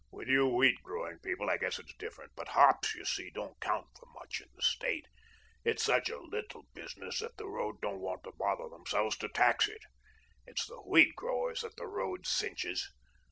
[0.09, 3.85] With you wheat growing people I guess it's different, but hops, you see, don't count
[3.95, 5.05] for much in the State.
[5.63, 9.67] It's such a little business that the road don't want to bother themselves to tax
[9.67, 9.83] it.
[10.47, 12.91] It's the wheat growers that the road cinches.